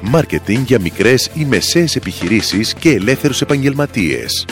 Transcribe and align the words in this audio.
Μάρκετινγκ 0.00 0.66
για 0.66 0.80
μικρές 0.80 1.30
ή 1.34 1.44
μεσαίες 1.44 1.96
επιχειρήσεις 1.96 2.74
και 2.74 2.90
ελεύθερους 2.90 3.40
επαγγελματίες. 3.40 4.46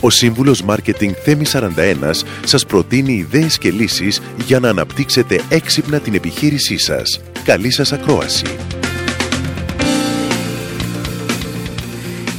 Ο 0.00 0.10
σύμβουλος 0.10 0.62
Μάρκετινγκ 0.62 1.14
Θέμη 1.24 1.44
41 1.44 2.24
σας 2.44 2.66
προτείνει 2.66 3.12
ιδέες 3.12 3.58
και 3.58 3.70
λύσεις 3.70 4.20
για 4.46 4.60
να 4.60 4.68
αναπτύξετε 4.68 5.40
έξυπνα 5.48 6.00
την 6.00 6.14
επιχείρησή 6.14 6.78
σας. 6.78 7.20
Καλή 7.44 7.70
σας 7.70 7.92
ακρόαση! 7.92 8.44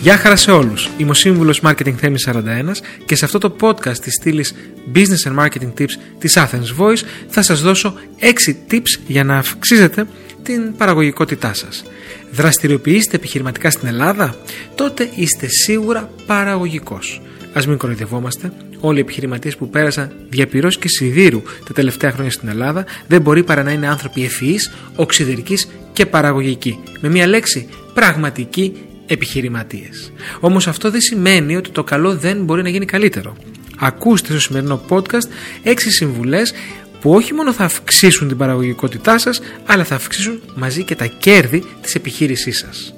Γεια 0.01 0.17
χαρά 0.17 0.35
σε 0.35 0.51
όλους. 0.51 0.89
Είμαι 0.97 1.09
ο 1.09 1.13
σύμβουλος 1.13 1.61
Marketing 1.63 1.93
Θέμη 1.97 2.17
41 2.25 2.81
και 3.05 3.15
σε 3.15 3.25
αυτό 3.25 3.37
το 3.37 3.55
podcast 3.61 3.97
της 3.97 4.13
στήλης 4.13 4.55
Business 4.95 5.31
and 5.31 5.39
Marketing 5.39 5.73
Tips 5.77 5.91
της 6.19 6.37
Athens 6.37 6.79
Voice 6.79 7.01
θα 7.27 7.41
σας 7.41 7.61
δώσω 7.61 7.93
6 8.19 8.55
tips 8.71 8.99
για 9.07 9.23
να 9.23 9.37
αυξήσετε 9.37 10.05
την 10.43 10.75
παραγωγικότητά 10.77 11.53
σας. 11.53 11.83
Δραστηριοποιήσετε 12.31 13.15
επιχειρηματικά 13.15 13.71
στην 13.71 13.87
Ελλάδα, 13.87 14.35
τότε 14.75 15.09
είστε 15.15 15.47
σίγουρα 15.47 16.09
παραγωγικός. 16.25 17.21
Α 17.53 17.61
μην 17.67 17.77
κοροϊδευόμαστε. 17.77 18.53
Όλοι 18.79 18.97
οι 18.97 19.01
επιχειρηματίες 19.01 19.55
που 19.55 19.69
πέρασαν 19.69 20.11
διαπυρώσει 20.29 20.79
και 20.79 20.87
σιδήρου 20.87 21.41
τα 21.65 21.73
τελευταία 21.73 22.11
χρόνια 22.11 22.31
στην 22.31 22.49
Ελλάδα 22.49 22.85
δεν 23.07 23.21
μπορεί 23.21 23.43
παρά 23.43 23.63
να 23.63 23.71
είναι 23.71 23.87
άνθρωποι 23.87 24.23
ευφυείς, 24.23 24.71
οξυδερικοί 24.95 25.57
και 25.93 26.05
παραγωγικοί. 26.05 26.79
Με 27.01 27.09
μία 27.09 27.27
λέξη, 27.27 27.67
πραγματικοί 27.93 28.73
επιχειρηματίες. 29.11 30.11
Όμως 30.39 30.67
αυτό 30.67 30.91
δεν 30.91 31.01
σημαίνει 31.01 31.55
ότι 31.55 31.69
το 31.69 31.83
καλό 31.83 32.15
δεν 32.15 32.43
μπορεί 32.43 32.61
να 32.61 32.69
γίνει 32.69 32.85
καλύτερο. 32.85 33.35
Ακούστε 33.79 34.31
στο 34.31 34.39
σημερινό 34.39 34.81
podcast 34.89 35.27
6 35.63 35.73
συμβουλές 35.77 36.53
που 37.01 37.11
όχι 37.11 37.33
μόνο 37.33 37.53
θα 37.53 37.63
αυξήσουν 37.63 38.27
την 38.27 38.37
παραγωγικότητά 38.37 39.17
σας, 39.17 39.41
αλλά 39.65 39.83
θα 39.83 39.95
αυξήσουν 39.95 40.41
μαζί 40.55 40.83
και 40.83 40.95
τα 40.95 41.05
κέρδη 41.05 41.63
της 41.81 41.95
επιχείρησής 41.95 42.57
σας. 42.57 42.93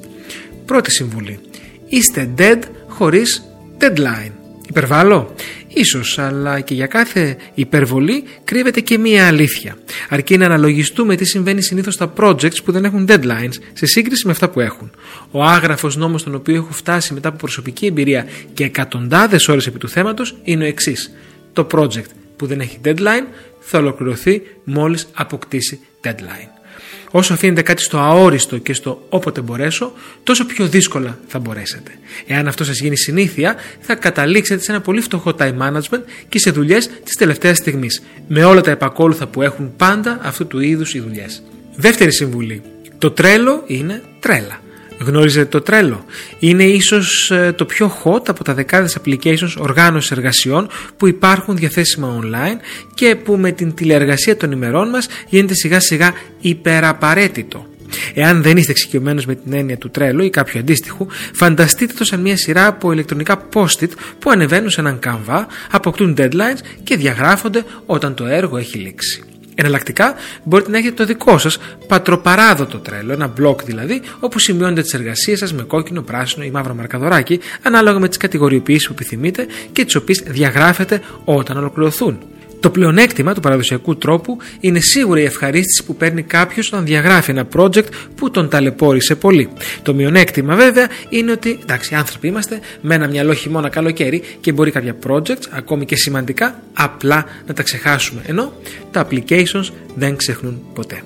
Πρώτη 0.66 0.92
συμβουλή. 0.92 1.40
Είστε 1.88 2.30
dead 2.38 2.60
χωρίς 2.88 3.44
deadline. 3.80 4.32
Υπερβάλλω. 4.70 5.34
Ίσως, 5.74 6.20
αλλά 6.20 6.60
και 6.60 6.74
για 6.74 6.88
κάθε 6.88 7.38
υπερβολή 7.54 8.24
κρύβεται 8.44 8.80
και 8.80 8.98
μία 8.98 9.28
αλήθεια. 9.28 9.78
Αρκεί 10.10 10.38
να 10.38 10.46
αναλογιστούμε 10.46 11.16
τι 11.16 11.26
συμβαίνει 11.26 11.62
συνήθως 11.62 11.94
στα 11.94 12.14
projects 12.18 12.64
που 12.64 12.72
δεν 12.72 12.86
έχουν 12.86 13.06
deadlines 13.10 13.54
σε 13.74 13.86
σύγκριση 13.86 14.26
με 14.26 14.32
αυτά 14.32 14.50
που 14.50 14.60
έχουν. 14.60 14.92
Ο 15.32 15.44
άγραφος 15.44 15.96
νόμος 15.96 16.22
στον 16.22 16.36
οποίο 16.36 16.56
έχω 16.56 16.72
φτάσει 16.74 17.14
μετά 17.14 17.28
από 17.28 17.38
προσωπική 17.38 17.86
εμπειρία 17.86 18.28
και 18.54 18.64
εκατοντάδες 18.64 19.48
ώρες 19.48 19.68
επί 19.68 19.78
του 19.78 19.90
θέματος 19.90 20.36
είναι 20.44 20.64
ο 20.64 20.68
εξής. 20.68 21.14
Το 21.54 21.68
project 21.72 22.10
που 22.36 22.46
δεν 22.46 22.60
έχει 22.60 22.80
deadline 22.86 23.26
θα 23.60 23.78
ολοκληρωθεί 23.78 24.42
μόλις 24.64 25.08
αποκτήσει 25.14 25.80
deadline. 26.04 26.63
Όσο 27.12 27.34
αφήνετε 27.34 27.62
κάτι 27.62 27.82
στο 27.82 27.98
αόριστο 27.98 28.58
και 28.58 28.74
στο 28.74 29.06
όποτε 29.10 29.42
μπορέσω, 29.42 29.94
τόσο 30.24 30.46
πιο 30.46 30.68
δύσκολα 30.68 31.20
θα 31.28 31.40
μπορέσετε. 31.40 31.92
Εάν 32.28 32.48
αυτό 32.48 32.64
σας 32.64 32.80
γίνει 32.80 32.98
συνήθεια, 32.98 33.56
θα 33.80 33.96
καταλήξετε 33.96 34.64
σε 34.64 34.72
ένα 34.72 34.82
πολύ 34.82 35.02
φτωχό 35.02 35.36
time 35.40 35.58
management 35.58 36.02
και 36.30 36.40
σε 36.40 36.52
δουλειές 36.52 36.90
της 37.04 37.16
τελευταίας 37.16 37.58
στιγμής, 37.58 38.04
με 38.28 38.44
όλα 38.44 38.62
τα 38.62 38.72
επακόλουθα 38.72 39.28
που 39.28 39.42
έχουν 39.42 39.74
πάντα 39.78 40.20
αυτού 40.22 40.48
του 40.48 40.60
είδους 40.60 40.94
οι 40.94 41.00
δουλειές. 41.00 41.44
Δεύτερη 41.76 42.14
συμβουλή. 42.14 42.62
Το 42.98 43.12
τρέλο 43.12 43.64
είναι 43.68 44.02
τρέλα. 44.20 44.62
Γνωρίζετε 45.00 45.46
το 45.46 45.62
τρέλο. 45.62 46.06
Είναι 46.40 46.64
ίσως 46.64 47.32
ε, 47.32 47.54
το 47.58 47.66
πιο 47.66 47.98
hot 48.04 48.30
από 48.30 48.44
τα 48.44 48.54
δεκάδες 48.54 48.98
applications 49.02 49.54
οργάνωσης 49.58 50.12
εργασιών 50.12 50.70
που 50.98 51.08
υπάρχουν 51.08 51.56
διαθέσιμα 51.56 52.20
online 52.22 52.60
και 52.94 53.16
που 53.16 53.38
με 53.38 53.52
την 53.52 53.74
τηλεεργασία 53.74 54.38
των 54.38 54.52
ημερών 54.52 54.90
μας 54.90 55.08
γίνεται 55.30 55.54
σιγά 55.54 55.80
σιγά 55.80 56.14
υπεραπαραίτητο. 56.42 57.68
Εάν 58.14 58.42
δεν 58.42 58.58
είστε 58.58 58.72
εξοικειωμένος 58.72 59.26
με 59.26 59.36
την 59.36 59.54
έννοια 59.54 59.78
του 59.78 59.90
τρέλου 59.90 60.24
ή 60.24 60.30
κάποιου 60.30 60.60
αντίστοιχου, 60.60 61.08
φανταστείτε 61.34 61.94
το 61.94 62.04
σαν 62.04 62.22
μια 62.22 62.38
σειρά 62.38 62.68
από 62.68 62.92
ηλεκτρονικά 62.92 63.48
post-it 63.54 63.90
που 64.20 64.30
ανεβαίνουν 64.30 64.70
σε 64.70 64.82
έναν 64.82 65.00
καμβά, 65.00 65.48
αποκτούν 65.72 66.16
deadlines 66.18 66.60
και 66.84 66.96
διαγράφονται 66.96 67.64
όταν 67.86 68.14
το 68.14 68.26
έργο 68.26 68.58
έχει 68.58 68.78
λήξει. 68.78 69.24
Εναλλακτικά, 69.56 70.16
μπορείτε 70.44 70.72
να 70.72 70.78
έχετε 70.78 70.96
το 70.96 71.06
δικό 71.06 71.38
σας 71.38 71.58
πατροπαράδοτο 71.88 72.78
τρέλο, 72.78 73.14
ένα 73.14 73.28
μπλοκ 73.28 73.64
δηλαδή, 73.64 74.02
όπου 74.20 74.40
σημειώνετε 74.40 74.82
τις 74.82 74.94
εργασίες 74.94 75.40
σας 75.40 75.54
με 75.54 75.64
κόκκινο, 75.64 76.02
πράσινο 76.02 76.46
ή 76.46 76.52
μαύρο 76.52 76.74
μαρκαδοράκι, 76.74 77.40
ανάλογα 77.62 78.00
με 78.00 78.08
τις 78.08 78.18
κατηγοριοποιήσεις 78.18 78.88
που 78.88 78.94
επιθυμείτε 78.94 79.48
και 79.72 79.86
τις 79.86 79.96
οποίες 79.96 80.24
διαγράφετε 80.28 81.02
όταν 81.26 81.58
ολοκληρωθούν. 81.58 82.20
Το 82.64 82.70
πλεονέκτημα 82.70 83.34
του 83.34 83.40
παραδοσιακού 83.40 83.98
τρόπου 83.98 84.38
είναι 84.60 84.80
σίγουρα 84.80 85.20
η 85.20 85.24
ευχαρίστηση 85.24 85.84
που 85.84 85.96
παίρνει 85.96 86.22
κάποιος 86.22 86.68
όταν 86.68 86.86
διαγράφει 86.86 87.32
ένα 87.32 87.48
project 87.56 87.86
που 88.16 88.32
τον 88.32 88.50
ταλαιπώρησε 88.50 89.16
πολύ. 89.16 89.50
Το 89.82 89.94
μειονέκτημα 89.94 90.56
βέβαια 90.56 90.88
είναι 91.10 91.32
ότι, 91.32 91.60
εντάξει, 91.62 91.96
άνθρωποι 91.96 92.28
είμαστε, 92.28 92.60
με 92.82 92.96
ένα 92.96 93.08
μυαλό 93.08 93.34
χειμώνα 93.34 93.70
καλοκαίρι 93.70 94.24
και 94.40 94.52
μπορεί 94.52 94.72
κάποια 94.72 94.96
projects, 95.08 95.48
ακόμη 95.50 95.86
και 95.86 95.96
σημαντικά, 95.96 96.62
απλά 96.74 97.26
να 97.48 97.54
τα 97.54 97.64
ξεχάσουμε. 97.64 98.22
Ενώ 98.26 98.54
τα 98.92 99.08
applications 99.08 99.70
δεν 99.96 100.16
ξεχνούν 100.16 100.62
ποτέ. 100.74 101.04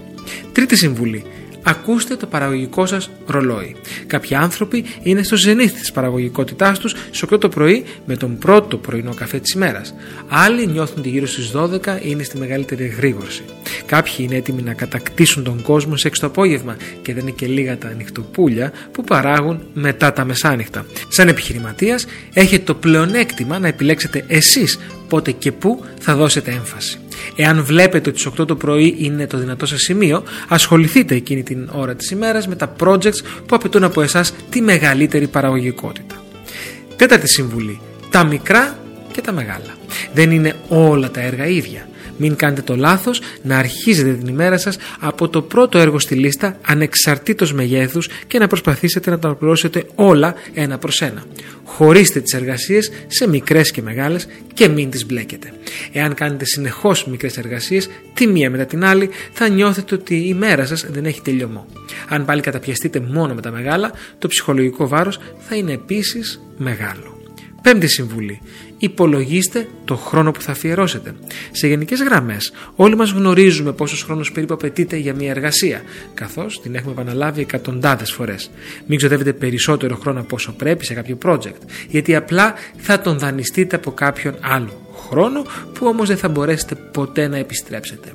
Τρίτη 0.51 0.75
συμβουλή 0.75 1.23
ακούστε 1.67 2.15
το 2.15 2.25
παραγωγικό 2.25 2.85
σας 2.85 3.09
ρολόι. 3.25 3.75
Κάποιοι 4.07 4.35
άνθρωποι 4.35 4.85
είναι 5.03 5.23
στο 5.23 5.35
ζενήθ 5.35 5.73
της 5.73 5.91
παραγωγικότητάς 5.91 6.79
τους 6.79 6.95
σε 7.11 7.25
8 7.31 7.39
το 7.39 7.49
πρωί 7.49 7.83
με 8.05 8.15
τον 8.15 8.37
πρώτο 8.37 8.77
πρωινό 8.77 9.13
καφέ 9.13 9.39
της 9.39 9.53
ημέρας. 9.53 9.93
Άλλοι 10.27 10.67
νιώθουν 10.67 10.99
ότι 10.99 11.09
γύρω 11.09 11.27
στις 11.27 11.51
12 11.51 11.99
είναι 12.01 12.23
στη 12.23 12.37
μεγαλύτερη 12.37 12.83
εγρήγορση. 12.83 13.43
Κάποιοι 13.85 14.13
είναι 14.17 14.35
έτοιμοι 14.35 14.61
να 14.61 14.73
κατακτήσουν 14.73 15.43
τον 15.43 15.61
κόσμο 15.61 15.97
σε 15.97 16.07
6 16.07 16.11
το 16.19 16.27
απόγευμα 16.27 16.77
και 17.01 17.13
δεν 17.13 17.21
είναι 17.21 17.31
και 17.31 17.47
λίγα 17.47 17.77
τα 17.77 17.87
ανοιχτοπούλια 17.87 18.71
που 18.91 19.03
παράγουν 19.03 19.61
μετά 19.73 20.13
τα 20.13 20.25
μεσάνυχτα. 20.25 20.85
Σαν 21.07 21.27
επιχειρηματίας 21.27 22.05
έχετε 22.33 22.63
το 22.63 22.73
πλεονέκτημα 22.73 23.59
να 23.59 23.67
επιλέξετε 23.67 24.23
εσείς 24.27 24.79
πότε 25.07 25.31
και 25.31 25.51
πού 25.51 25.85
θα 25.99 26.15
δώσετε 26.15 26.51
έμφαση. 26.51 26.99
Εάν 27.35 27.63
βλέπετε 27.63 28.09
ότι 28.09 28.19
στις 28.19 28.31
8 28.39 28.47
το 28.47 28.55
πρωί 28.55 28.95
είναι 28.97 29.27
το 29.27 29.37
δυνατό 29.37 29.65
σας 29.65 29.81
σημείο, 29.81 30.23
ασχοληθείτε 30.47 31.15
εκείνη 31.15 31.43
την 31.43 31.69
ώρα 31.71 31.95
της 31.95 32.11
ημέρας 32.11 32.47
με 32.47 32.55
τα 32.55 32.75
projects 32.79 33.21
που 33.45 33.55
απαιτούν 33.55 33.83
από 33.83 34.01
εσάς 34.01 34.33
τη 34.49 34.61
μεγαλύτερη 34.61 35.27
παραγωγικότητα. 35.27 36.23
Τέταρτη 36.95 37.27
συμβουλή. 37.27 37.79
Τα 38.09 38.23
μικρά 38.23 38.79
και 39.11 39.21
τα 39.21 39.31
μεγάλα. 39.31 39.77
Δεν 40.13 40.31
είναι 40.31 40.55
όλα 40.67 41.11
τα 41.11 41.21
έργα 41.21 41.47
ίδια. 41.47 41.87
Μην 42.17 42.35
κάνετε 42.35 42.61
το 42.61 42.75
λάθος 42.75 43.21
να 43.41 43.57
αρχίζετε 43.57 44.13
την 44.13 44.27
ημέρα 44.27 44.57
σας 44.57 44.77
από 44.99 45.29
το 45.29 45.41
πρώτο 45.41 45.77
έργο 45.77 45.99
στη 45.99 46.15
λίστα 46.15 46.57
ανεξαρτήτως 46.61 47.53
μεγέθους 47.53 48.09
και 48.27 48.39
να 48.39 48.47
προσπαθήσετε 48.47 49.09
να 49.09 49.19
τα 49.19 49.27
ολοκληρώσετε 49.27 49.83
όλα 49.95 50.35
ένα 50.53 50.77
προς 50.77 51.01
ένα. 51.01 51.23
Χωρίστε 51.63 52.19
τις 52.19 52.33
εργασίες 52.33 52.91
σε 53.07 53.27
μικρές 53.27 53.71
και 53.71 53.81
μεγάλες 53.81 54.27
και 54.53 54.67
μην 54.67 54.89
τις 54.89 55.05
μπλέκετε. 55.05 55.51
Εάν 55.91 56.13
κάνετε 56.13 56.45
συνεχώς 56.45 57.05
μικρές 57.07 57.37
εργασίες, 57.37 57.89
τη 58.13 58.27
μία 58.27 58.49
μετά 58.49 58.65
την 58.65 58.85
άλλη, 58.85 59.09
θα 59.31 59.47
νιώθετε 59.47 59.95
ότι 59.95 60.15
η 60.15 60.33
μέρα 60.33 60.65
σας 60.65 60.85
δεν 60.89 61.05
έχει 61.05 61.21
τελειωμό. 61.21 61.65
Αν 62.07 62.25
πάλι 62.25 62.41
καταπιαστείτε 62.41 62.99
μόνο 62.99 63.33
με 63.33 63.41
τα 63.41 63.51
μεγάλα, 63.51 63.91
το 64.17 64.27
ψυχολογικό 64.27 64.87
βάρος 64.87 65.19
θα 65.39 65.55
είναι 65.55 65.71
επίσης 65.71 66.41
μεγάλο. 66.57 67.16
Πέμπτη 67.67 67.87
συμβουλή. 67.87 68.41
Υπολογίστε 68.77 69.67
το 69.85 69.95
χρόνο 69.95 70.31
που 70.31 70.41
θα 70.41 70.51
αφιερώσετε. 70.51 71.15
Σε 71.51 71.67
γενικές 71.67 72.01
γραμμές, 72.01 72.51
όλοι 72.75 72.95
μας 72.95 73.11
γνωρίζουμε 73.11 73.71
πόσος 73.71 74.03
χρόνος 74.03 74.31
περίπου 74.31 74.53
απαιτείται 74.53 74.95
για 74.97 75.13
μια 75.13 75.29
εργασία, 75.29 75.81
καθώς 76.13 76.61
την 76.61 76.75
έχουμε 76.75 76.91
επαναλάβει 76.91 77.41
εκατοντάδες 77.41 78.11
φορές. 78.11 78.51
Μην 78.85 78.97
ξοδεύετε 78.97 79.33
περισσότερο 79.33 79.95
χρόνο 79.95 80.19
από 80.19 80.35
όσο 80.35 80.51
πρέπει 80.51 80.85
σε 80.85 80.93
κάποιο 80.93 81.17
project, 81.25 81.61
γιατί 81.89 82.15
απλά 82.15 82.53
θα 82.77 82.99
τον 82.99 83.19
δανειστείτε 83.19 83.75
από 83.75 83.91
κάποιον 83.91 84.35
άλλο. 84.41 84.93
Χρόνο 85.09 85.41
που 85.73 85.87
όμως 85.87 86.07
δεν 86.07 86.17
θα 86.17 86.29
μπορέσετε 86.29 86.75
ποτέ 86.75 87.27
να 87.27 87.37
επιστρέψετε. 87.37 88.13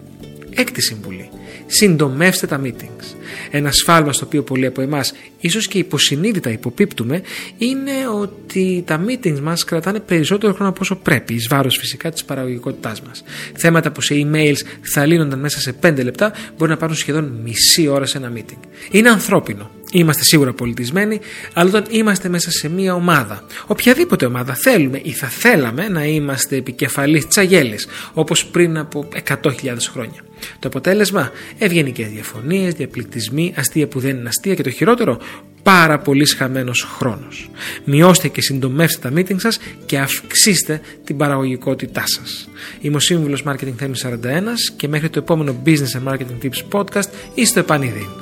Έκτη 0.63 0.83
συμβουλή. 0.83 1.31
Συντομεύστε 1.67 2.47
τα 2.47 2.61
meetings. 2.65 3.17
Ένα 3.51 3.73
σφάλμα 3.73 4.13
στο 4.13 4.27
οποίο 4.27 4.43
πολλοί 4.43 4.67
από 4.67 4.81
εμάς 4.81 5.13
ίσως 5.41 5.67
και 5.69 5.79
υποσυνείδητα 5.79 6.51
υποπίπτουμε 6.51 7.23
είναι 7.59 7.93
ότι 8.21 8.83
τα 8.87 9.05
meetings 9.07 9.41
μας 9.41 9.65
κρατάνε 9.65 10.01
περισσότερο 10.01 10.53
χρόνο 10.53 10.71
από 10.71 10.79
όσο 10.83 10.97
πρέπει, 10.97 11.35
εις 11.35 11.47
βάρος 11.49 11.77
φυσικά 11.77 12.11
της 12.11 12.25
παραγωγικότητάς 12.25 13.03
μας. 13.03 13.23
Θέματα 13.57 13.93
που 13.93 14.01
σε 14.01 14.15
emails 14.15 14.59
θα 14.95 15.07
λύνονταν 15.07 15.41
μέσα 15.41 15.61
σε 15.61 15.75
5 15.83 16.03
λεπτά 16.05 16.33
μπορεί 16.57 16.71
να 16.71 16.77
πάρουν 16.77 16.97
σχεδόν 16.97 17.41
μισή 17.45 17.87
ώρα 17.87 18.07
σε 18.07 18.19
ένα 18.19 18.33
meeting. 18.37 18.59
Είναι 18.91 19.09
ανθρώπινο. 19.09 19.71
Είμαστε 19.95 20.25
σίγουρα 20.25 20.53
πολιτισμένοι, 20.53 21.21
αλλά 21.53 21.69
όταν 21.69 21.85
είμαστε 21.91 22.29
μέσα 22.29 22.51
σε 22.51 22.69
μια 22.69 22.95
ομάδα, 22.95 23.45
οποιαδήποτε 23.67 24.27
ομάδα 24.27 24.55
θέλουμε 24.55 25.01
ή 25.05 25.11
θα 25.11 25.27
θέλαμε 25.27 25.89
να 25.89 26.05
είμαστε 26.05 26.57
επικεφαλής 26.57 27.27
τσαγέλη, 27.27 27.79
όπως 28.13 28.47
πριν 28.47 28.79
από 28.79 29.09
100.000 29.29 29.77
χρόνια. 29.91 30.25
Το 30.59 30.69
αποτέλεσμα, 30.69 31.31
ευγενικές 31.59 32.09
διαφωνίες, 32.09 32.75
διαπληκτισμοί, 32.75 33.55
αστεία 33.57 33.89
που 33.89 34.01
δεν 34.01 34.17
είναι 34.17 34.29
αστεία 34.29 34.55
και 34.55 34.63
το 34.63 34.71
χειρότερο, 34.71 35.19
πάρα 35.63 35.99
πολύ 35.99 36.27
χαμένο 36.27 36.73
χρόνος. 36.97 37.51
Μειώστε 37.85 38.29
και 38.29 38.41
συντομεύστε 38.41 39.09
τα 39.09 39.21
meeting 39.21 39.41
σας 39.41 39.59
και 39.87 39.99
αυξήστε 39.99 40.81
την 41.05 41.17
παραγωγικότητά 41.17 42.03
σας. 42.07 42.49
Είμαι 42.81 42.97
ο 42.97 43.01
σύμβουλος 43.01 43.43
Marketing 43.47 43.75
Θέμης 43.77 44.01
41 44.01 44.73
και 44.77 44.89
μέχρι 44.89 45.09
το 45.09 45.19
επόμενο 45.19 45.63
Business 45.67 46.03
and 46.03 46.13
Marketing 46.13 46.45
Tips 46.45 46.81
podcast 46.81 47.09
είστε 47.35 47.61
επανειδή. 47.61 48.22